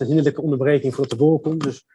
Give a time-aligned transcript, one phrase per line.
[0.00, 1.62] een hinderlijke onderbreking voordat de borrel komt.
[1.62, 1.86] Dus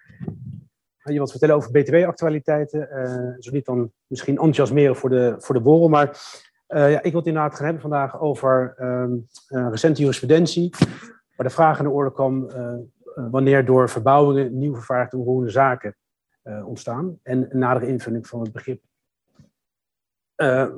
[1.12, 2.90] je wat vertellen over BTW-actualiteiten.
[2.92, 5.90] Uh, zo niet dan misschien enthousiasmeren voor de, voor de borrel.
[5.90, 6.08] Maar
[6.68, 10.74] uh, ja, ik wil het inderdaad gaan hebben vandaag over um, uh, recente jurisprudentie.
[11.36, 12.52] Waar de vraag aan de orde kwam
[13.16, 15.96] wanneer door verbouwingen nieuw vervaardigde onroerende zaken
[16.66, 17.20] ontstaan.
[17.24, 18.82] En een nadere invulling van het begrip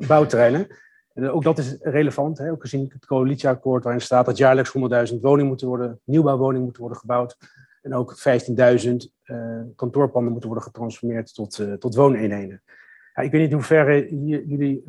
[0.07, 0.67] bouwterreinen.
[1.15, 4.73] En ook dat is relevant, hè, ook gezien het coalitieakkoord waarin staat dat jaarlijks
[5.13, 7.37] 100.000 woningen moeten worden, nieuwbouwwoningen moeten worden gebouwd.
[7.81, 8.15] En ook
[8.85, 8.93] 15.000
[9.25, 12.61] uh, kantoorpanden moeten worden getransformeerd tot, uh, tot wooneenheden.
[13.13, 14.83] Ja, ik weet niet hoe ver hier, jullie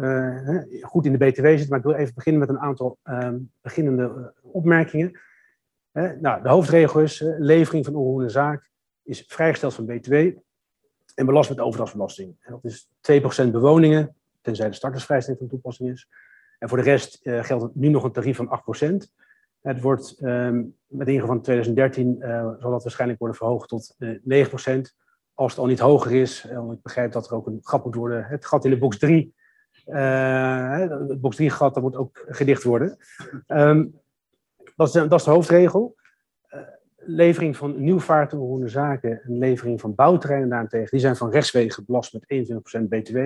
[0.80, 4.32] goed in de BTW zitten, maar ik wil even beginnen met een aantal ehm, beginnende
[4.40, 5.20] opmerkingen.
[5.92, 8.70] nou, de hoofdregel is, levering van onroerende zaak
[9.02, 10.14] is vrijgesteld van BTW
[11.14, 12.36] en belast met overdrachtsbelasting.
[12.48, 12.88] Dat is
[13.46, 16.08] 2% bewoningen, tenzij de startersvrijstelling van toepassing is.
[16.58, 18.94] En voor de rest geldt nu nog een tarief van 8%.
[19.66, 24.46] Het wordt um, met ingang van 2013 uh, zal dat waarschijnlijk worden verhoogd tot uh,
[24.46, 24.80] 9%.
[25.34, 27.94] Als het al niet hoger is, eh, ik begrijp dat er ook een gat moet
[27.94, 28.24] worden.
[28.24, 29.34] Het gat in de box 3,
[29.86, 32.96] uh, het box 3 gat, dat moet ook gedicht worden.
[33.46, 34.00] Um,
[34.76, 35.96] dat, is, dat is de hoofdregel.
[36.96, 42.48] Levering van nieuwvaartberoende zaken en levering van bouwterreinen daarentegen, die zijn van rechtswege belast met
[42.82, 43.18] 21% BTW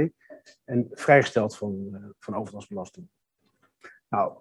[0.65, 3.09] en vrijgesteld van, van overdrachtsbelasting.
[4.09, 4.33] Nou,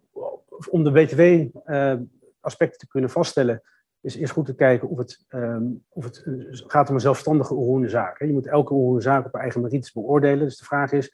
[0.69, 3.61] om de BTW-aspecten eh, te kunnen vaststellen,
[4.01, 7.53] is eerst goed te kijken of het, um, of het uh, gaat om een zelfstandige
[7.53, 8.19] onroerende zaak.
[8.19, 10.39] Je moet elke onroerende zaak op eigen merites beoordelen.
[10.39, 11.11] Dus de vraag is,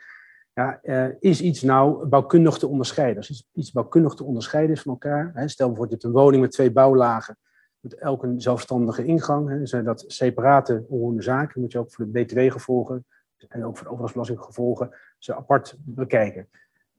[0.54, 0.80] ja,
[1.20, 3.18] is iets nou bouwkundig te onderscheiden?
[3.18, 6.24] Als iets, iets bouwkundig te onderscheiden is van elkaar, hè, stel bijvoorbeeld je hebt een
[6.24, 7.38] woning met twee bouwlagen,
[7.80, 12.06] met elk een zelfstandige ingang, hè, zijn dat separate onroerende zaken, moet je ook voor
[12.12, 13.06] de BTW-gevolgen
[13.48, 16.50] en ook voor de overdrachtsbelastinggevolgen ze apart bekijken.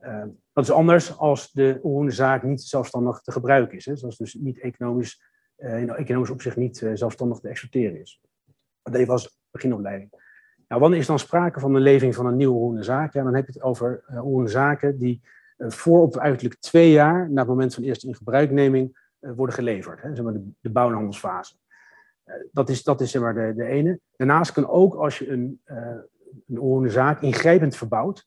[0.03, 3.87] Uh, dat is anders als de onroerende zaak niet zelfstandig te gebruiken is.
[3.87, 5.23] Hè, zoals dus niet economisch,
[5.59, 8.21] uh, in economisch opzicht niet uh, zelfstandig te exporteren is.
[8.83, 10.11] Dat even als beginopleiding.
[10.69, 13.13] Nou, wanneer is dan sprake van de levering van een nieuwe onroerende zaak?
[13.13, 15.23] Ja, dan heb je het over onroerende zaken die
[15.59, 20.03] voor op uiterlijk twee jaar na het moment van eerste ingebruikneming worden geleverd.
[20.03, 20.71] Hè, zeg maar de, de
[22.53, 24.01] dat is, dat is zeg maar de, de ene.
[24.17, 25.61] Daarnaast kan ook als je een,
[26.49, 28.27] een onroerende zaak ingrijpend verbouwt,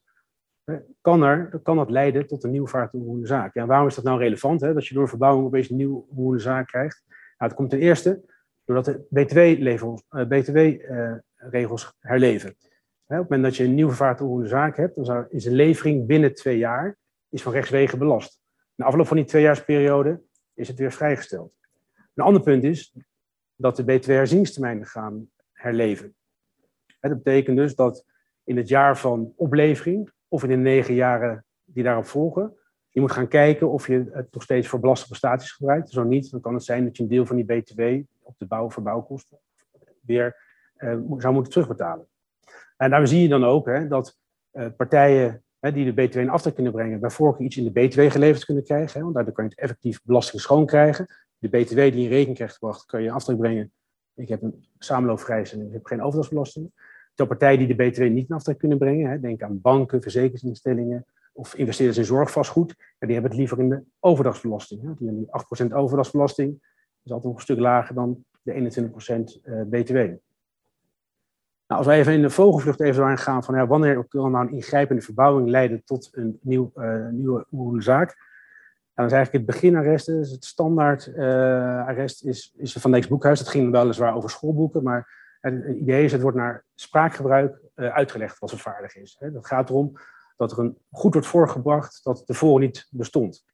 [1.02, 3.54] kan, er, kan dat leiden tot een nieuwvaartberoende zaak.
[3.54, 6.68] Ja, waarom is dat nou relevant, hè, dat je door verbouwing opeens een nieuwberoende zaak
[6.68, 7.04] krijgt?
[7.08, 8.22] Nou, het komt ten eerste
[8.66, 12.56] doordat de BTW-regels BTW, uh, herleven.
[13.06, 16.34] Hè, op het moment dat je een nieuwvaartberoende zaak hebt, dan is een levering binnen
[16.34, 16.98] twee jaar
[17.30, 18.40] is van rechtswegen belast.
[18.76, 20.22] Na afloop van die tweejaarsperiode
[20.54, 21.54] is het weer vrijgesteld.
[22.14, 22.96] Een ander punt is
[23.56, 26.16] dat de BTW-herzieningstermijnen gaan herleven.
[27.00, 28.06] Dat betekent dus dat
[28.44, 32.54] in het jaar van oplevering of in de negen jaren die daarop volgen.
[32.90, 35.90] Je moet gaan kijken of je het nog steeds voor belastbare prestaties gebruikt.
[35.90, 37.82] Zo niet, dan kan het zijn dat je een deel van die BTW
[38.22, 39.40] op de bouw- verbouwkosten
[40.02, 40.36] weer
[40.78, 42.08] uh, zou moeten terugbetalen.
[42.78, 44.18] En daar zie je dan ook hè, dat
[44.54, 47.72] uh, partijen hè, die de BTW in aftrek kunnen brengen, bij voorkeur iets in de
[47.72, 48.98] BTW geleverd kunnen krijgen.
[48.98, 51.06] Hè, want daardoor kan je het effectief belasting schoon krijgen.
[51.38, 53.72] De BTW die in rekening krijgt gebracht, kan je in aftrek brengen.
[54.16, 56.72] Ik heb een samenloopvrijstelling, ik heb geen overdrachtsbelasting
[57.24, 61.06] de partijen die de BTW niet in aftrek kunnen brengen, hè, denk aan banken, verzekeringsinstellingen
[61.34, 64.82] of investeerders in zorgvastgoed, ja, die hebben het liever in de overdagsbelasting.
[64.82, 64.94] Hè.
[64.98, 66.62] Die hebben 8% overdagsbelasting, dat
[67.04, 69.96] is altijd nog een stuk lager dan de 21% uh, BTW.
[71.68, 74.48] Nou, als we even in de vogelvlucht even aan gaan van ja, wanneer kan nou
[74.48, 78.16] een ingrijpende verbouwing leiden tot een nieuw, uh, nieuwe zaak,
[78.94, 83.40] dan is eigenlijk het beginarrest, dus het standaard uh, arrest is, is van Next Boekhuis.
[83.40, 88.40] Dat ging weliswaar over schoolboeken, maar het idee is, het wordt naar spraakgebruik uh, uitgelegd
[88.40, 89.18] wat vervaardig is.
[89.34, 89.94] Dat gaat erom
[90.38, 93.46] dat er een goed wordt voorgebracht dat tevoren niet bestond.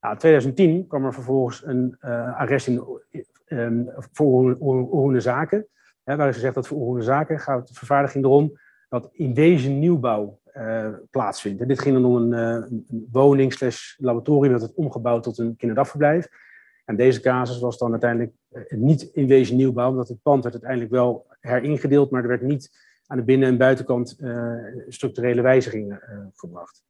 [0.00, 3.00] Nou, in 2010 kwam er vervolgens een uh, arrest in,
[3.46, 5.66] um, voor zaken.
[6.04, 8.58] Hè, waarin ze zegt dat voor zaken gaat de vervaardiging erom
[8.88, 11.60] dat in deze nieuwbouw uh, plaatsvindt.
[11.60, 15.56] En dit ging dan om een, een woning slash laboratorium dat het omgebouwd tot een
[15.56, 16.28] kinderdagverblijf.
[16.86, 20.54] En deze casus was dan uiteindelijk eh, niet in wezen nieuwbouw, omdat het pand werd
[20.54, 22.70] uiteindelijk wel heringedeeld, maar er werd niet
[23.06, 24.52] aan de binnen- en buitenkant uh,
[24.88, 26.00] structurele wijzigingen
[26.34, 26.84] gebracht.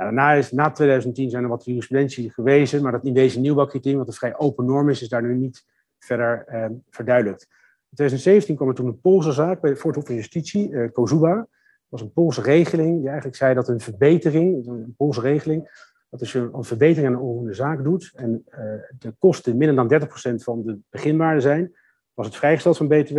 [0.00, 3.98] Nou, daarna is, na 2010 zijn er wat jurisprudentie gewezen, maar dat in wezen nieuwbouwcriterium,
[3.98, 5.64] wat een vrij open norm is, is daar nu niet
[5.98, 7.42] verder uh, verduidelijkt.
[7.90, 11.34] In 2017 kwam er toen een Poolse zaak bij het Hof van Justitie, uh, Kozuba.
[11.34, 11.48] Dat
[11.88, 16.32] was een Poolse regeling die eigenlijk zei dat een verbetering, een Poolse regeling, dat als
[16.32, 18.58] je een verbetering aan een onroerende zaak doet en uh,
[18.98, 21.76] de kosten minder dan 30% van de beginwaarde zijn,
[22.14, 23.16] was het vrijgesteld van BTW.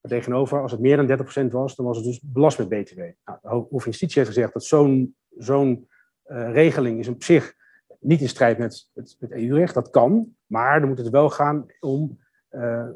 [0.00, 2.98] Maar tegenover, als het meer dan 30% was, dan was het dus belast met BTW.
[3.24, 5.88] Nou, de van Justitie heeft gezegd dat zo'n zo'n
[6.26, 7.54] uh, regeling is op zich
[8.00, 9.74] niet in strijd met het, het EU-recht.
[9.74, 12.18] Dat kan, maar dan moet het wel gaan om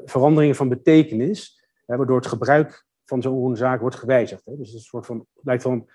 [0.05, 4.45] veranderingen van betekenis, waardoor het gebruik van zo'n zaak wordt gewijzigd.
[4.45, 4.57] Hè.
[4.57, 5.89] Dus een soort van, lijkt van,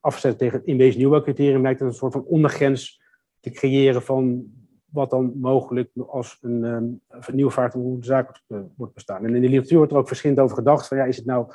[0.00, 3.02] afgezet tegen het inwezen nieuwbouwcriterium, lijkt het een soort van ondergrens
[3.40, 4.44] te creëren van
[4.84, 8.40] wat dan mogelijk als een, um, een nieuwe vaart een zaak
[8.76, 9.24] wordt bestaan.
[9.24, 11.52] En in de literatuur wordt er ook verschillend over gedacht, van ja, is het nou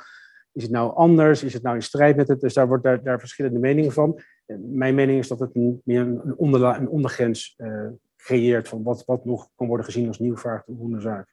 [0.52, 1.42] is het nou anders?
[1.42, 2.40] Is het nou in strijd met het?
[2.40, 4.20] Dus daar wordt daar, daar verschillende meningen van.
[4.60, 5.54] Mijn mening is dat het
[5.84, 10.18] meer een, onderla, een ondergrens uh, creëert van wat, wat nog kan worden gezien als
[10.18, 11.28] nieuwvaart of zaak.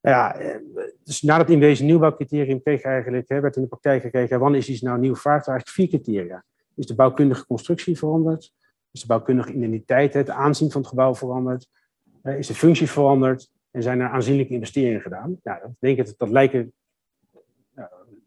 [0.00, 0.60] Nou ja, eh,
[1.06, 4.68] dus nadat in deze nieuwbouwcriterium kreeg eigenlijk, hè, werd in de praktijk gekeken, wanneer is
[4.68, 5.46] iets nou nieuwvaart?
[5.46, 6.44] Eigenlijk vier criteria.
[6.74, 8.52] Is de bouwkundige constructie veranderd?
[8.90, 11.68] Is de bouwkundige identiteit, het aanzien van het gebouw veranderd?
[12.22, 13.50] Is de functie veranderd?
[13.70, 15.38] En zijn er aanzienlijke investeringen gedaan?
[15.42, 16.72] Nou, dat, denk ik, dat lijken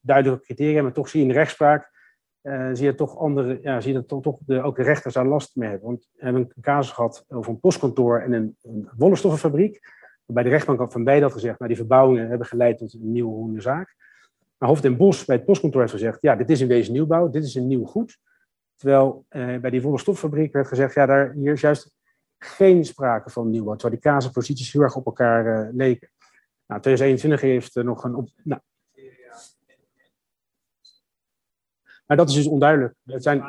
[0.01, 1.91] duidelijke criteria, maar toch zie je in de rechtspraak,
[2.41, 5.55] uh, zie je toch andere, ja, zie je dat toch, ook de rechters daar last
[5.55, 5.87] mee hebben.
[5.87, 9.79] Want we hebben een casus gehad over een postkantoor en een, een wollenstoffenfabriek,
[10.29, 13.61] waarbij de rechtbank van beide had gezegd, nou die verbouwingen hebben geleid tot een nieuwe
[13.61, 13.95] zaak.
[14.57, 17.29] Maar Hoofd en Bos bij het postkantoor heeft gezegd, ja, dit is in wezen nieuwbouw,
[17.29, 18.17] dit is een nieuw goed.
[18.75, 21.91] Terwijl uh, bij die wollenstoffabriek werd gezegd, ja, daar, hier is juist
[22.37, 26.09] geen sprake van nieuwbouw, terwijl die casusposities heel erg op elkaar uh, leken.
[26.65, 28.61] Nou, 2021 heeft er nog een, op, nou,
[32.09, 32.93] Maar dat is dus onduidelijk.
[33.05, 33.43] Het zijn,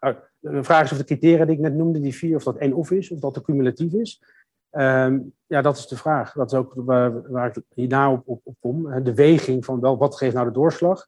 [0.00, 2.56] oh, de vraag is of de criteria die ik net noemde, die vier, of dat
[2.56, 4.22] één of is, of dat er cumulatief is.
[4.76, 6.32] Um, ja, dat is de vraag.
[6.32, 9.04] Dat is ook waar, ik hierna op, op, kom.
[9.04, 11.06] De weging van wel, wat geeft nou de doorslag?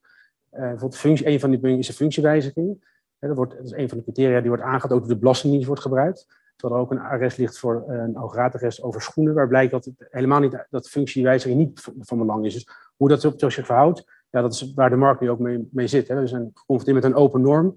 [0.50, 2.84] Bijvoorbeeld functie, een van die dingen is de functiewijziging.
[3.18, 5.82] dat, wordt, dat is een van de criteria die wordt aangehaald, ook de belastingdienst wordt
[5.82, 6.26] gebruikt.
[6.56, 10.06] Terwijl er ook een arrest ligt voor een ooggraadarrest over schoenen, waar blijkt dat het
[10.10, 12.54] helemaal niet, dat functiewijziging niet van belang is.
[12.54, 15.86] Dus hoe dat zich verhoudt, ja, dat is waar de markt nu ook mee, mee
[15.86, 16.08] zit.
[16.08, 16.20] Hè.
[16.20, 17.76] We zijn geconfronteerd met een open norm,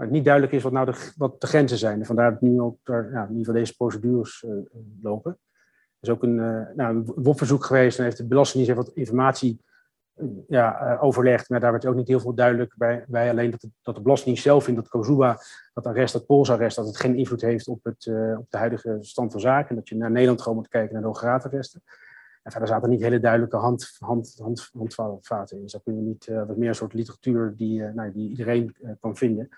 [0.00, 2.06] maar het niet duidelijk is wat nou de, wat de grenzen zijn.
[2.06, 4.52] Vandaar dat nu ook daar, in ieder geval deze procedures uh,
[5.02, 5.30] lopen.
[5.98, 9.64] Er is ook een, uh, nou, een geweest en heeft de Belastingdienst wat informatie
[10.48, 11.48] ja, overlegd.
[11.48, 13.04] Maar daar werd ook niet heel veel duidelijk bij.
[13.08, 15.38] bij alleen dat, dat de Belastingdienst zelf vindt dat Kozuba,
[15.74, 18.06] dat arrest, dat polsarrest, dat het geen invloed heeft op, het,
[18.38, 19.68] op de huidige stand van zaken.
[19.68, 21.82] En dat je naar Nederland gewoon moet kijken naar de hoge arresten.
[22.42, 25.62] En verder zaten niet hele duidelijke hand, hand, hand, handvaten in.
[25.62, 29.16] Dus dat kun je niet, wat meer een soort literatuur die, nou, die iedereen kan
[29.16, 29.48] vinden.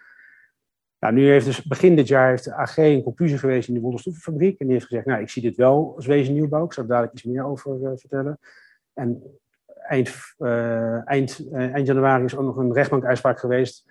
[1.03, 3.81] Nou, nu heeft dus begin dit jaar heeft de AG een conclusie geweest in de
[3.81, 4.59] Wolderstoffenfabriek.
[4.59, 6.65] En die heeft gezegd, nou, ik zie dit wel als wezen nieuwbouw.
[6.65, 8.39] Ik zal er dadelijk iets meer over vertellen.
[8.93, 9.23] En
[9.89, 10.35] eind,
[11.05, 13.85] eind, eind januari is ook nog een rechtbankuitspraak geweest.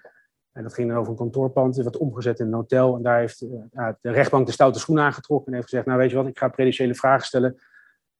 [0.51, 2.95] En dat ging dan over een kantoorpand, dat werd omgezet in een hotel.
[2.95, 6.15] En daar heeft de rechtbank de stoute schoen aangetrokken en heeft gezegd, nou weet je
[6.15, 7.55] wat, ik ga prediciële vragen stellen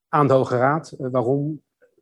[0.08, 0.92] aan de Hoge Raad.
[0.92, 1.62] Eh, waarom?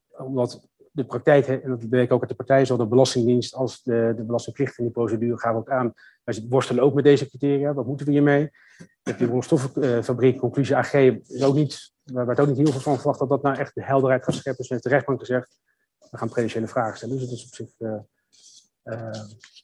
[0.10, 4.14] Omdat de praktijk, en dat ik ook uit de partij, zowel de Belastingdienst als de,
[4.16, 5.94] de Belastingplicht in die procedure gaan ook aan.
[6.36, 7.74] Wij worstelen ook met deze criteria.
[7.74, 8.50] Wat moeten we hiermee?
[9.04, 13.20] De grondstoffenfabriek, conclusie AG, is ook niet, waar werd ook niet heel veel van verwacht
[13.20, 14.62] dat dat nou echt de helderheid gaat scheppen.
[14.62, 15.60] Dus heeft de rechtbank gezegd,
[16.12, 17.18] we gaan prediciële vragen stellen.
[17.18, 17.94] Dus het is op zich, uh,
[18.84, 19.12] uh,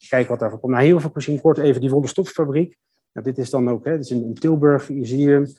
[0.09, 0.73] kijken wat daarvoor komt.
[0.73, 2.77] Nou, heel veel gezien kort even die wollenstoffabriek.
[3.11, 5.53] Nou, dit is dan ook, hè, dit is in, Tilburg, hier zie je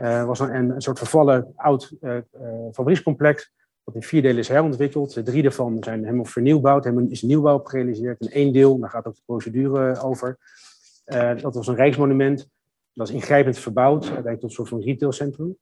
[0.00, 2.18] uh, was een, een, soort vervallen oud uh,
[2.72, 3.52] fabriekscomplex.
[3.92, 5.14] Dat in vier delen is herontwikkeld.
[5.14, 6.84] De drie daarvan zijn helemaal vernieuwbouwd.
[6.84, 8.20] Helemaal is nieuwbouw gerealiseerd.
[8.20, 10.38] En één deel, daar gaat ook de procedure over.
[11.40, 12.48] dat was een rijksmonument.
[12.92, 14.02] Dat is ingrijpend verbouwd.
[14.02, 15.56] Uiteindelijk tot een soort van retailcentrum.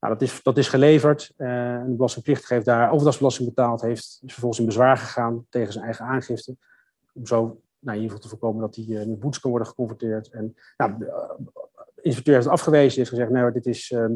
[0.00, 1.32] Nou, dat, is, dat is geleverd.
[1.36, 3.80] en de belastingplichtige heeft daar overdagsbelasting betaald.
[3.80, 6.56] Heeft, is vervolgens in bezwaar gegaan tegen zijn eigen aangifte.
[7.12, 10.28] Om zo nou, in ieder geval te voorkomen dat hij met boetes kan worden geconfronteerd.
[10.28, 11.06] En nou,
[12.00, 14.06] inspecteur heeft afgewezen, heeft gezegd, nou, dit is, uh,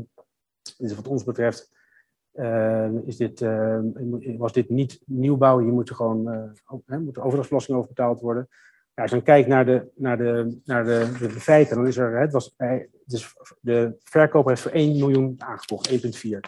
[0.62, 1.73] dit is wat ons betreft, uh,
[3.04, 3.78] is dit, uh,
[4.36, 6.52] was dit niet nieuwbouw, hier moet er gewoon
[6.86, 8.48] uh, moet over betaald worden.
[8.94, 11.96] Ja, als je dan kijkt naar de, naar de, naar de, de, feiten, dan is
[11.96, 12.54] er, het was,
[13.04, 15.94] dus de verkoper heeft voor 1 miljoen aangekocht, 1,4.
[15.94, 16.40] Hij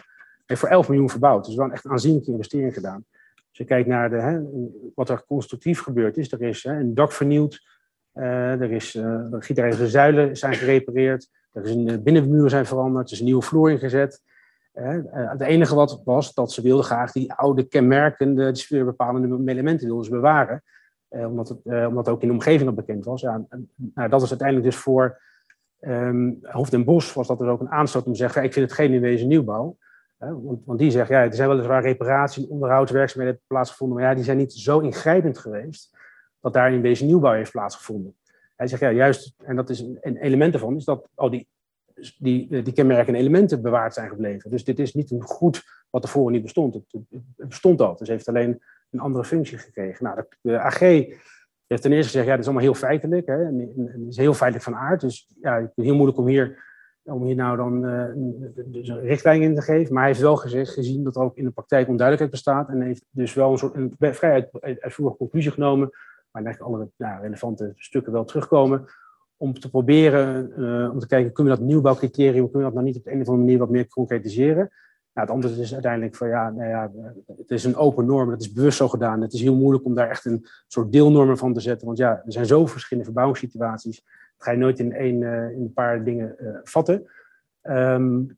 [0.45, 3.05] heeft voor 11 miljoen verbouwd, dus wel een echt aanzienlijke investering gedaan.
[3.35, 7.65] Als je kijkt naar de, wat er constructief gebeurd is, er is een dak vernieuwd,
[8.13, 9.31] uh, er is, uh,
[9.77, 11.29] de zuilen zijn gerepareerd.
[11.51, 13.07] Er is een zijn veranderd.
[13.07, 14.21] Er is een nieuwe vloer ingezet.
[14.79, 19.87] Uh, het enige wat was dat ze wilden graag die oude kenmerkende, die sfeerbepalende elementen
[19.87, 20.63] wilden ze bewaren.
[21.09, 23.21] omdat, het, omdat ook in de omgeving bekend was.
[23.21, 25.21] Ja, nou, dat is uiteindelijk dus voor
[25.79, 28.65] um, Hoofd en Bos was dat dus ook een aanstoot om te zeggen, ik vind
[28.65, 29.77] het geen in wezen nieuwbouw.
[30.17, 34.23] Want, want, die zeggen, ja, er zijn weliswaar reparatie- en onderhoudswerkzaamheden plaatsgevonden, maar ja, die
[34.23, 35.97] zijn niet zo ingrijpend geweest
[36.39, 38.15] dat daar in deze nieuwbouw heeft plaatsgevonden.
[38.55, 41.47] Hij zegt ja, juist, en dat is een element ervan, is dat al die,
[42.17, 44.49] die, die kenmerken en elementen bewaard zijn gebleven.
[44.49, 46.73] Dus dit is niet een goed wat ervoor niet bestond.
[46.73, 46.83] Het,
[47.35, 50.03] bestond al, dus heeft alleen een andere functie gekregen.
[50.03, 53.27] Nou, de, AG heeft ten eerste gezegd, ja, dat is allemaal heel feitelijk.
[53.27, 55.01] Hè, en, is heel feitelijk van aard.
[55.01, 56.65] Dus ja, het heel moeilijk om hier
[57.03, 57.81] om hier nou dan
[58.65, 59.93] dus een richtlijn in te geven.
[59.93, 62.69] Maar hij heeft wel gezegd, gezien dat er ook in de praktijk onduidelijkheid bestaat.
[62.69, 64.49] En heeft dus wel een soort een vrij
[64.79, 65.89] uitvoerige conclusie genomen.
[66.31, 68.85] Maar eigenlijk alle ja, relevante stukken wel terugkomen.
[69.37, 70.51] Om te proberen,
[70.91, 73.21] om te kijken, kunnen we dat nieuwbouwcriterium, kunnen we dat nou niet op de een
[73.21, 74.71] of andere manier wat meer concretiseren?
[75.13, 76.91] Nou, het antwoord is uiteindelijk van ja, nou ja,
[77.37, 79.21] het is een open norm, dat is bewust zo gedaan.
[79.21, 81.87] Het is heel moeilijk om daar echt een soort deelnormen van te zetten.
[81.87, 84.03] Want ja, er zijn zo verschillende verbouwingssituaties.
[84.03, 87.07] Dat ga je nooit in, één, uh, in een paar dingen uh, vatten.
[87.63, 88.37] Um,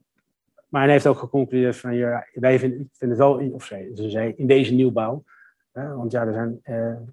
[0.67, 4.47] maar hij heeft ook geconcludeerd van ja, wij vinden, het wel, of ze zei, in
[4.47, 5.23] deze nieuwbouw.
[5.73, 6.61] Uh, want ja, er zijn,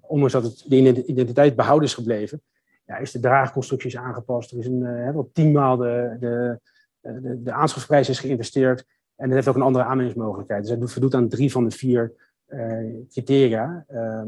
[0.01, 2.41] ondanks dat het, de identiteit behouden is gebleven,
[2.87, 4.51] ja, is de draagconstructies aangepast.
[4.51, 6.59] Er is een, wat tienmaal de, de,
[7.01, 8.85] de, de aanschafprijs is geïnvesteerd.
[9.15, 10.61] En het heeft ook een andere aanwendingmogelijkheid.
[10.61, 12.13] Dus het voldoet aan drie van de vier
[12.47, 13.85] uh, criteria.
[13.89, 14.21] Uh,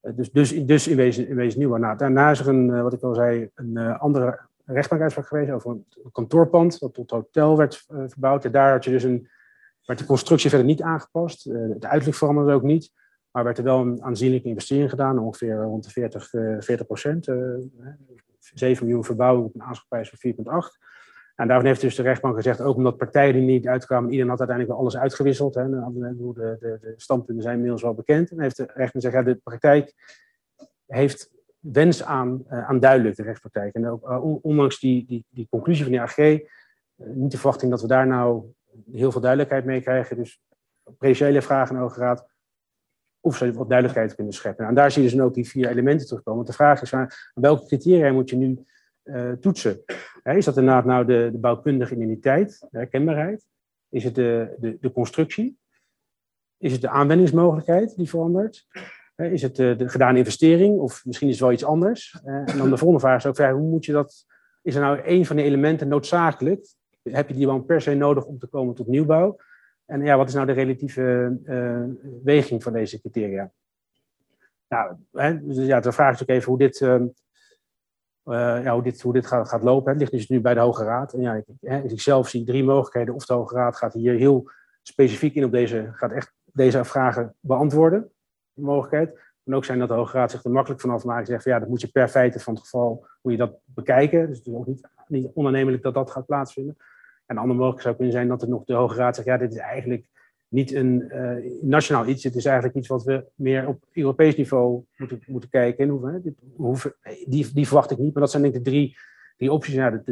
[0.00, 1.76] dus, dus, dus in wezen, in wezen nieuw.
[1.76, 5.50] Nou, daarna is er een, uh, wat ik al zei, een uh, andere rechtbankuitspraak geweest
[5.50, 8.44] over een kantoorpand dat tot hotel werd verbouwd.
[8.44, 9.28] En daar had je dus een,
[9.84, 11.44] werd de constructie verder niet aangepast.
[11.44, 12.92] het uiterlijk veranderde ook niet.
[13.30, 17.28] Maar werd er wel een aanzienlijke investering gedaan, ongeveer rond de 40, 40 procent.
[18.54, 20.86] 7 miljoen verbouwing op een aanschafprijs van 4,8.
[21.34, 24.38] En daarvan heeft dus de rechtbank gezegd, ook omdat partijen die niet uitkwamen, iedereen had
[24.38, 25.54] uiteindelijk wel alles uitgewisseld.
[25.54, 28.30] Hè, de, de, de standpunten zijn inmiddels wel bekend.
[28.30, 29.94] En heeft de rechter gezegd, ja, de praktijk
[30.86, 33.74] heeft wens aan, uh, aan duidelijk, de rechtspraktijk.
[33.74, 36.16] En ook, ondanks die, die, die conclusie van de AG,
[36.94, 38.44] niet de verwachting dat we daar nou
[38.92, 40.16] heel veel duidelijkheid mee krijgen.
[40.16, 40.40] Dus
[40.98, 42.26] precieuze vragen de Hoge Raad,
[43.20, 44.64] of ze wat duidelijkheid kunnen scheppen.
[44.64, 46.44] Nou, en daar zie je dus ook die vier elementen terugkomen.
[46.44, 46.92] Want de vraag is,
[47.34, 48.64] welke criteria moet je nu
[49.04, 49.84] uh, toetsen.
[50.22, 53.46] is dat inderdaad nou de, de bouwkundige identiteit, de herkenbaarheid?
[53.88, 55.58] Is het de, de, de constructie?
[56.58, 58.66] Is het de aanwendingsmogelijkheid die verandert?
[59.16, 60.78] is het de, de gedane investering?
[60.78, 62.20] Of misschien is het wel iets anders?
[62.24, 64.26] en dan de volgende vraag is ook, hoe moet je dat...
[64.62, 66.66] Is er nou een van de elementen noodzakelijk?
[67.02, 69.36] Heb je die dan per se nodig om te komen tot nieuwbouw?
[69.88, 71.84] En ja, wat is nou de relatieve uh,
[72.24, 73.50] weging van deze criteria?
[74.68, 76.94] Nou, hè, dus ja, de vraag is ook even hoe dit uh,
[78.24, 79.90] uh, ja, hoe dit, hoe dit gaat, lopen.
[79.90, 81.12] Het ligt dus nu bij de Hoge Raad.
[81.12, 83.14] En ja, ik, hè, ik zelf zie drie mogelijkheden.
[83.14, 84.50] Of de Hoge Raad gaat hier heel
[84.82, 88.10] specifiek in op deze, gaat echt deze vragen beantwoorden.
[88.52, 89.26] De mogelijkheid.
[89.44, 91.20] Kan ook zijn dat de Hoge Raad zich er makkelijk vanaf maakt.
[91.20, 93.58] En zegt van ja, dat moet je per feite van het geval, moet je dat
[93.64, 94.26] bekijken.
[94.26, 96.76] Dus het is ook niet, niet onaannemelijk dat dat gaat plaatsvinden.
[97.28, 99.36] En een andere mogelijkheid zou kunnen zijn dat het nog de Hoge Raad zegt, ja,
[99.36, 100.04] dit is eigenlijk
[100.48, 102.24] niet een uh, nationaal iets.
[102.24, 105.88] Het is eigenlijk iets wat we meer op Europees niveau moeten, moeten kijken.
[106.56, 106.76] hoe,
[107.26, 108.96] die, die verwacht ik niet, maar dat zijn denk ik de drie,
[109.36, 109.74] drie opties.
[109.74, 110.02] Nou,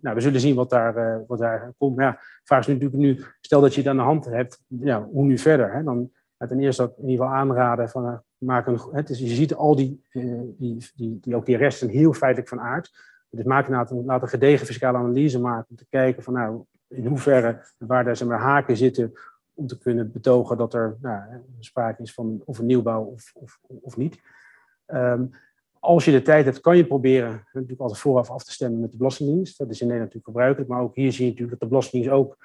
[0.00, 1.96] we zullen zien wat daar, uh, wat daar komt.
[1.96, 5.02] Maar ja, vraag is natuurlijk nu, stel dat je het aan de hand hebt, ja,
[5.02, 5.72] hoe nu verder?
[5.72, 5.82] Hè?
[5.82, 9.54] Dan ten eerste dat in ieder geval aanraden van maak een, het is, je ziet
[9.54, 10.02] al die,
[10.58, 12.90] die, die, die, ook die resten heel feitelijk van aard.
[13.34, 17.64] Dus maak laat een, gedegen fiscale analyse maken om te kijken van nou, in hoeverre,
[17.78, 19.12] waar daar zeg maar, haken zitten
[19.54, 21.22] om te kunnen betogen dat er nou,
[21.58, 24.20] sprake is van of een nieuwbouw of, of, of niet.
[24.86, 25.30] Um,
[25.78, 28.90] als je de tijd hebt, kan je proberen natuurlijk altijd vooraf af te stemmen met
[28.90, 29.58] de Belastingdienst.
[29.58, 32.16] Dat is in Nederland natuurlijk gebruikelijk, maar ook hier zie je natuurlijk dat de Belastingdienst
[32.18, 32.36] ook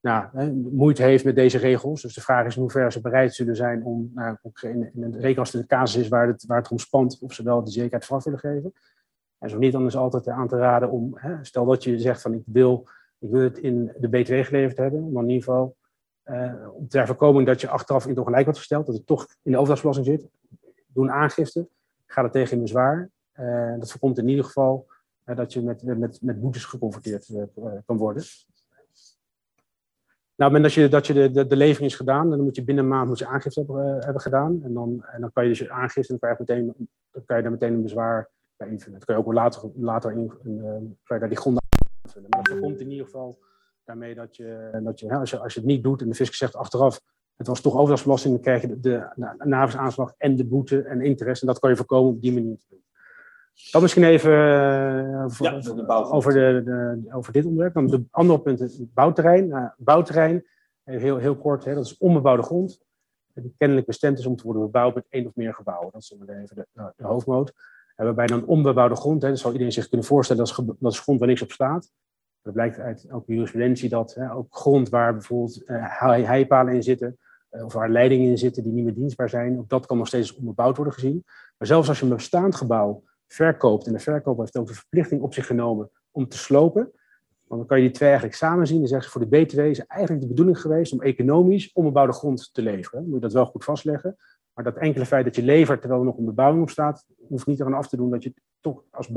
[0.00, 2.02] nou, moeite heeft met deze regels.
[2.02, 5.38] Dus de vraag is in hoeverre ze bereid zullen zijn om, nou, in, in zeker
[5.38, 7.70] als het een casus is waar het, waar het om spant, of ze wel de
[7.70, 8.72] zekerheid van willen geven.
[9.40, 12.22] En zo niet, dan is altijd aan te raden om, hè, stel dat je zegt
[12.22, 15.76] van ik wil, ik wil het in de BTW geleverd hebben, dan in ieder geval
[16.24, 19.26] uh, om ter voorkoming dat je achteraf in het ongelijk wordt gesteld, dat het toch
[19.42, 20.28] in de overdrachtsbelasting zit.
[20.86, 21.68] Doe een aangifte,
[22.06, 23.10] ga er tegen in bezwaar.
[23.38, 24.86] Uh, dat voorkomt in ieder geval
[25.24, 27.30] dat je met, met, met boetes geconfronteerd
[27.86, 28.22] kan worden.
[30.36, 32.84] Nou, op het je, dat je de, de, levering is gedaan, dan moet je binnen
[32.84, 34.60] een maand moet je aangifte hebben, hebben gedaan.
[34.62, 37.36] En dan, en dan kan je dus je aangifte, dan kan je, meteen, dan kan
[37.36, 38.28] je daar meteen een bezwaar
[38.60, 38.98] bij invullen.
[38.98, 40.32] Dan kan je ook later, later in,
[41.04, 41.62] daar die gronden
[42.04, 42.28] invullen.
[42.28, 43.38] Maar dat voorkomt in ieder geval
[43.84, 46.38] daarmee dat je, dat je, als, je als je het niet doet en de fiscus
[46.38, 47.00] zegt achteraf,
[47.36, 51.42] het was toch overdrachtsbelasting, dan krijg je de, de, de en de boete en interesse.
[51.42, 52.84] En dat kan je voorkomen op die manier te doen.
[53.70, 57.74] Dan misschien even uh, ja, de over, de, de, over dit onderwerp.
[57.74, 59.48] Dan de andere punten, het bouwterrein.
[59.48, 60.46] Nou, bouwterrein,
[60.84, 62.80] heel, heel kort, hè, dat is onbebouwde grond.
[63.34, 65.88] Die kennelijk bestemd is om te worden bebouwd met één of meer gebouwen.
[65.92, 67.52] Dat is even de, de hoofdmoot.
[68.04, 70.44] Waarbij dan onbebouwde grond, dat zou iedereen zich kunnen voorstellen,
[70.80, 71.90] dat is, grond waar niks op staat.
[72.42, 77.18] Dat blijkt uit ook jurisprudentie dat hè, ook grond waar bijvoorbeeld uh, heipalen in zitten,
[77.50, 80.06] uh, of waar leidingen in zitten die niet meer dienstbaar zijn, ook dat kan nog
[80.06, 81.22] steeds onbebouwd worden gezien.
[81.58, 85.22] Maar zelfs als je een bestaand gebouw verkoopt, en de verkoper heeft ook de verplichting
[85.22, 86.92] op zich genomen om te slopen,
[87.48, 88.78] dan kan je die twee eigenlijk samen zien.
[88.78, 92.50] Dan zeggen ze voor de BTW is eigenlijk de bedoeling geweest om economisch onbebouwde grond
[92.52, 93.04] te leveren.
[93.04, 94.16] Moet je dat wel goed vastleggen.
[94.54, 97.46] Maar dat enkele feit dat je levert terwijl er nog een bebouwing op staat, hoeft
[97.46, 99.10] niet eraan af te doen dat je het toch als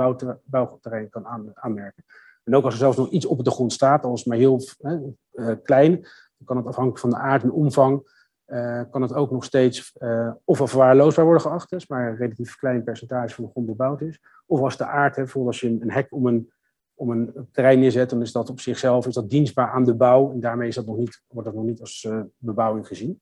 [0.44, 2.04] bouwterrein kan aanmerken.
[2.44, 4.62] En ook als er zelfs nog iets op de grond staat, al is maar heel
[5.64, 5.92] klein,
[6.38, 8.12] dan kan het afhankelijk van de aard en omvang,
[8.92, 9.98] kan het ook nog steeds
[10.44, 14.22] ofwel verwaarloosbaar worden geacht, is maar een relatief klein percentage van de grond bebouwd is.
[14.46, 16.52] Of als de aard, bijvoorbeeld als je een, hek om een
[16.96, 20.32] om een terrein neerzet, dan is dat op zichzelf is dat dienstbaar aan de bouw.
[20.32, 23.22] En daarmee is dat nog niet, wordt dat nog niet als uh, bebouwing gezien.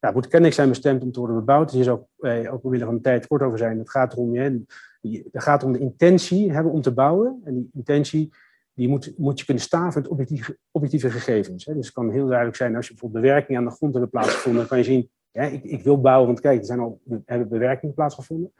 [0.00, 1.70] Nou, het moet kennelijk zijn bestemd om te worden bebouwd.
[1.70, 3.78] Dus is ook, eh, ook omwille van de tijd kort over zijn.
[3.78, 7.40] Het gaat erom, je, het gaat om de intentie hebben om te bouwen.
[7.44, 8.32] En die intentie
[8.74, 11.64] die moet, moet je kunnen staven met objectieve, objectieve gegevens.
[11.64, 11.74] Hè.
[11.74, 14.60] Dus het kan heel duidelijk zijn, als je bijvoorbeeld bewerking aan de grond hebt plaatsgevonden,
[14.60, 17.48] dan kan je zien, ja, ik, ik wil bouwen, want kijk, er zijn al hebben
[17.48, 18.52] bewerkingen plaatsgevonden.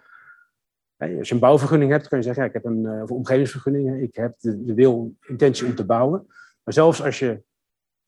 [0.96, 4.14] Als je een bouwvergunning hebt, kan je zeggen, ja, ik heb een uh, omgevingsvergunning, ik
[4.14, 6.26] heb de, de wil, intentie om te bouwen.
[6.62, 7.42] Maar zelfs als je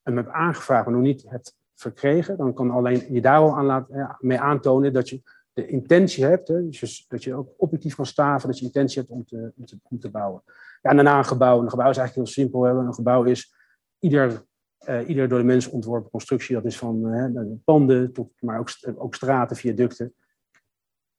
[0.02, 3.64] hem hebt aangevraagd, maar nog niet hebt verkregen, dan kan alleen je daar al aan
[3.64, 7.94] laten, ja, mee aantonen dat je de intentie hebt, hè, dus dat je ook objectief
[7.94, 9.52] kan staven, dat je intentie hebt om te,
[9.82, 10.42] om te, bouwen.
[10.82, 11.62] Ja, en daarna een gebouw.
[11.62, 12.62] Een gebouw is eigenlijk heel simpel.
[12.62, 12.70] Hè.
[12.70, 13.54] Een gebouw is
[13.98, 14.44] ieder,
[14.88, 16.54] uh, ieder door de mens ontworpen constructie.
[16.54, 20.14] Dat is van uh, panden tot, maar ook, ook straten, viaducten.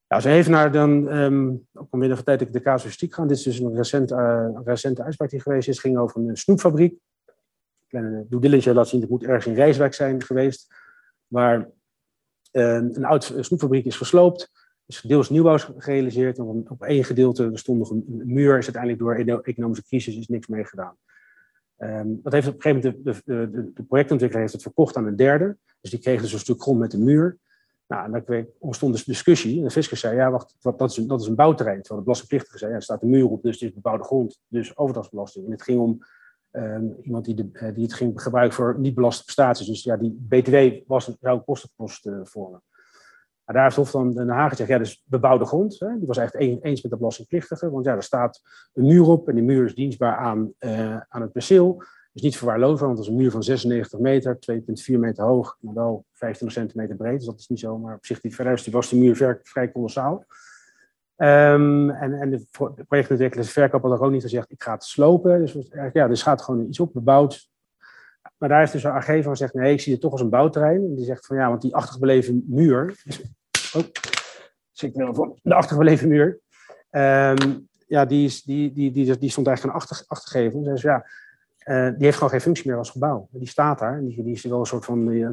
[0.06, 1.08] Ja, als even naar dan,
[1.90, 3.26] omwille van tijd ik de casuïstiek gaan.
[3.26, 5.74] Dit is dus een recent, uh, recente uitspraak die geweest is.
[5.74, 6.98] Het ging over een snoepfabriek.
[7.94, 10.74] Kleine due diligence laat zien, het moet ergens in Rijswijk zijn geweest.
[11.26, 11.58] Waar
[12.52, 14.50] uh, een oud snoepfabriek is gesloopt.
[14.86, 16.38] is deels nieuwbouw gerealiseerd.
[16.38, 18.58] En op één gedeelte stond nog een, muur.
[18.58, 20.96] Is uiteindelijk door economische crisis is niks mee gedaan.
[21.78, 24.96] Um, dat heeft op een gegeven moment de, de, de, de projectontwikkelaar heeft het verkocht
[24.96, 25.56] aan een derde.
[25.80, 27.38] Dus die kreeg dus een stuk grond met een muur.
[27.86, 29.58] Nou, en dan ontstond dus discussie.
[29.58, 31.78] En de fiscus zei, ja, wacht, dat is een, dat is een bouwterrein.
[31.78, 34.40] Terwijl de belastingplichtige zei, ja, er staat een muur op, dus het is bebouwde grond.
[34.48, 35.44] Dus overdrachtsbelasting.
[35.44, 36.04] En het ging om
[36.56, 39.66] um, iemand die, eh, die het ging gebruiken voor niet belaste prestaties.
[39.66, 42.62] Dus ja, die BTW was, zou een kostenpost uh, vormen.
[43.44, 45.78] Maar daar heeft Hof dan Den Haag gezegd, ja, dus bebouwde grond.
[45.78, 47.70] Hè, die was echt eens met de belastingplichtige.
[47.70, 48.40] Want ja, er staat
[48.72, 51.82] een muur op en die muur is dienstbaar aan, uh, aan het perceel
[52.14, 55.74] is niet verwaarloosbaar, want dat is een muur van 96 meter, 2,4 meter hoog, maar
[55.74, 57.16] wel 25 centimeter breed.
[57.16, 59.68] Dus dat is niet zo, maar op zich die verhuis, die was die muur vrij
[59.68, 60.24] kolossaal.
[61.16, 62.46] Um, en, en de
[62.88, 65.38] projectontwikkelaar, de verkoper had ook niet gezegd, ik ga het slopen.
[65.38, 67.48] Dus ja, dus gaat gewoon iets op, bebouwd.
[68.38, 70.30] Maar daar is dus een AG van gezegd, nee, ik zie het toch als een
[70.30, 70.84] bouwterrein.
[70.84, 73.02] En die zegt van ja, want die achtergebleven muur,
[73.74, 73.82] oh,
[74.72, 76.40] zit wel van, de achtergebleven muur,
[76.90, 80.62] um, ja, die, is, die, die, die, die, stond eigenlijk een achter.
[80.62, 81.06] Dus ja,
[81.64, 83.28] uh, die heeft gewoon geen functie meer als gebouw.
[83.30, 84.00] Die staat daar.
[84.00, 85.08] Die, die is wel een soort van.
[85.08, 85.26] Die,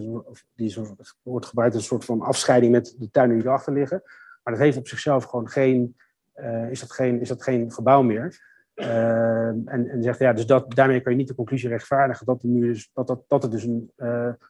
[0.56, 0.76] die
[1.24, 4.04] wordt gebruikt als een soort van afscheiding met de tuinen die erachter liggen.
[4.44, 5.96] Maar dat heeft op zichzelf gewoon geen.
[6.36, 8.50] Uh, is, dat geen is dat geen gebouw meer.
[8.76, 12.44] Uh, en, en zegt ja, dus dat, daarmee kan je niet de conclusie rechtvaardigen dat,
[12.44, 13.92] nu dus, dat, dat, dat het dus een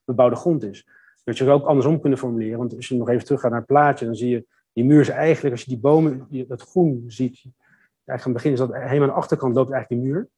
[0.06, 0.88] bebouwde grond is.
[1.24, 2.58] Dat je het ook andersom kunnen formuleren.
[2.58, 5.10] Want als je nog even teruggaat naar het plaatje, dan zie je die muur is
[5.10, 9.02] eigenlijk, als je die bomen, dat groen ziet, eigenlijk aan het begin is dat helemaal
[9.02, 10.30] aan de achterkant loopt eigenlijk die muur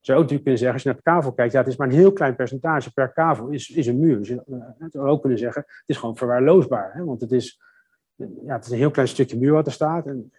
[0.00, 1.88] zou ook natuurlijk kunnen zeggen, als je naar de kavel kijkt, ja, het is maar
[1.88, 4.18] een heel klein percentage per kavel is, is een muur.
[4.18, 4.42] Dus je
[4.78, 6.92] eh, zou ook kunnen zeggen, het is gewoon verwaarloosbaar.
[6.94, 7.04] Hè?
[7.04, 7.60] Want het is,
[8.44, 10.06] ja, het is een heel klein stukje muur wat er staat.
[10.06, 10.32] En,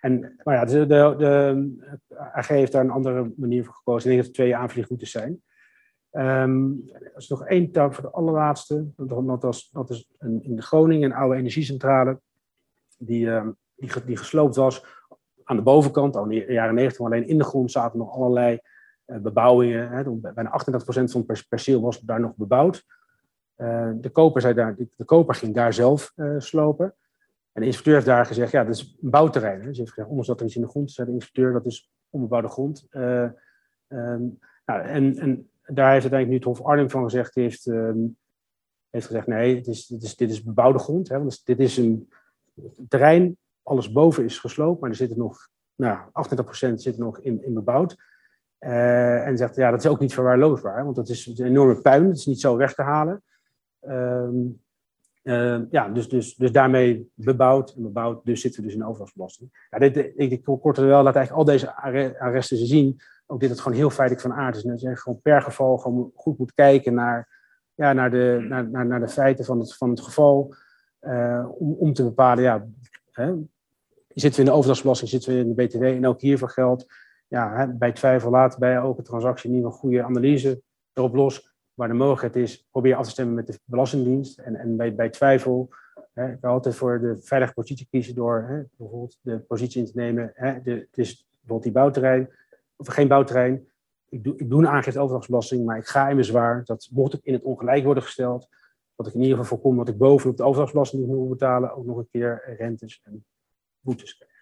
[0.00, 4.10] en, maar ja, de, de, de AG heeft daar een andere manier voor gekozen.
[4.10, 5.42] Ik denk dat er twee aanvliegroutes zijn.
[6.12, 8.86] Um, er is nog één tak voor de allerlaatste.
[8.96, 12.20] Dat, was, dat is in Groningen een oude energiecentrale.
[12.98, 15.02] Die, um, die, die gesloopt was
[15.44, 18.14] aan de bovenkant, al in de jaren 90, maar alleen in de grond zaten nog
[18.14, 18.58] allerlei
[19.04, 19.90] eh, bebouwingen.
[19.90, 22.84] Hè, bijna 38% van het perceel was daar nog bebouwd.
[23.54, 26.94] Eh, de, koper zei daar, de, koper ging daar zelf eh, slopen.
[27.54, 29.62] En de inspecteur heeft daar gezegd, ja, dat is een bouwterrein.
[29.62, 31.92] Dus heeft gezegd, ondanks dat er iets in de grond zei de inspecteur, dat is
[32.10, 32.86] onbebouwde grond.
[32.90, 33.30] Uh,
[33.88, 38.16] um, nou, en, en daar heeft uiteindelijk nu het Hof Arnhem van gezegd, heeft, um,
[38.90, 41.08] heeft gezegd, nee, het is, dit, is, dit is bebouwde grond.
[41.08, 42.08] Hè, want dit is een
[42.88, 45.98] terrein, alles boven is gesloopt, maar er zitten nog, nou,
[46.70, 47.96] 28% zit nog in, in bebouwd.
[48.60, 52.06] Uh, en zegt, ja, dat is ook niet verwaarloosbaar, want dat is een enorme puin,
[52.06, 53.22] het is niet zo weg te halen.
[53.80, 54.63] Um,
[55.24, 59.66] uh, ja, dus, dus, dus daarmee bebouwd en bebouwd, dus zitten we dus in overdrachtsbelasting.
[59.70, 61.76] Ja, dit, ik, ik kort wel laat eigenlijk al deze
[62.18, 64.64] arresten zien, ook dit het gewoon heel feitelijk van aard is.
[64.64, 67.28] En dat je gewoon per geval gewoon goed moet kijken naar,
[67.74, 70.54] ja, naar, de, naar, naar, de feiten van het, van het geval,
[71.00, 72.66] uh, om, om te bepalen, ja,
[73.10, 73.34] hè,
[74.08, 76.86] zitten we in de overdrachtsbelasting, zitten we in de BTW en ook hiervoor geldt
[77.34, 81.53] ja, bij twijfel laat bij elke transactie niet een goede analyse erop los.
[81.74, 84.38] Waar de mogelijkheid is, probeer af te stemmen met de Belastingdienst.
[84.38, 85.68] En, en bij, bij twijfel,
[86.12, 89.92] hè, ik altijd voor de veilige positie kiezen door hè, bijvoorbeeld de positie in te
[89.94, 90.32] nemen.
[90.34, 92.30] Hè, de, het is bijvoorbeeld die bouwterrein,
[92.76, 93.68] of geen bouwterrein.
[94.08, 97.20] Ik doe, ik doe een aangifte overdrachtsbelasting, maar ik ga in bezwaar dat mocht ik
[97.22, 98.48] in het ongelijk worden gesteld,
[98.96, 101.96] dat ik in ieder geval voorkom dat ik bovenop de overdrachtsbelasting moet betalen, ook nog
[101.96, 103.24] een keer rentes en
[103.80, 104.32] boetes krijg.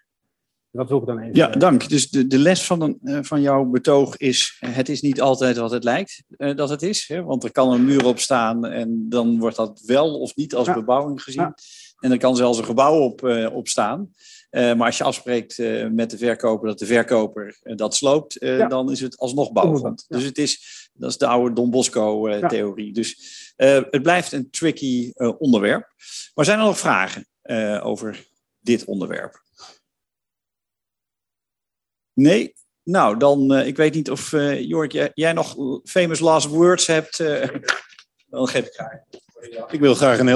[0.73, 1.35] Dat wil ik dan even.
[1.35, 1.89] Ja, dank.
[1.89, 5.57] Dus de, de les van, een, uh, van jouw betoog is: het is niet altijd
[5.57, 7.07] wat het lijkt uh, dat het is.
[7.07, 7.23] Hè?
[7.23, 10.67] Want er kan een muur op staan en dan wordt dat wel of niet als
[10.67, 10.73] ja.
[10.73, 11.41] bebouwing gezien.
[11.41, 11.55] Ja.
[11.99, 14.13] En er kan zelfs een gebouw op, uh, op staan.
[14.51, 15.57] maar als je afspreekt
[15.91, 18.67] met de verkoper dat de verkoper dat sloopt, ja.
[18.67, 20.05] dan is het alsnog bouwgrond.
[20.07, 22.93] Dus het is, dat is de oude Don Bosco-theorie.
[22.93, 23.17] Dus
[23.55, 25.93] het blijft een tricky onderwerp.
[26.33, 27.27] Maar zijn er nog vragen
[27.83, 28.25] over
[28.59, 29.42] dit onderwerp?
[32.13, 32.53] Nee?
[32.83, 36.87] Nou, dan, uh, ik weet niet of, uh, Jork, jij, jij, nog famous last words
[36.87, 37.19] hebt.
[37.19, 37.47] Uh,
[38.29, 38.99] dan geef ik graag.
[39.71, 40.31] Ik wil graag een heel